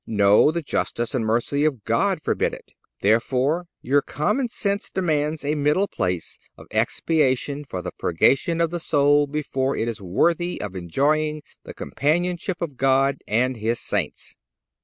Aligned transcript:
No; 0.07 0.49
the 0.49 0.63
justice 0.63 1.13
and 1.13 1.23
mercy 1.23 1.63
of 1.63 1.83
God 1.83 2.23
forbid 2.23 2.55
it. 2.55 2.71
Therefore, 3.01 3.67
your 3.83 4.01
common 4.01 4.47
sense 4.47 4.89
demands 4.89 5.45
a 5.45 5.53
middle 5.53 5.87
place 5.87 6.39
of 6.57 6.65
expiation 6.71 7.63
for 7.63 7.83
the 7.83 7.91
purgation 7.91 8.59
of 8.61 8.71
the 8.71 8.79
soul 8.79 9.27
before 9.27 9.77
it 9.77 9.87
is 9.87 10.01
worthy 10.01 10.59
of 10.59 10.75
enjoying 10.75 11.43
the 11.65 11.75
companionship 11.75 12.63
of 12.63 12.77
God 12.77 13.19
and 13.27 13.57
His 13.57 13.79
Saints. 13.79 14.33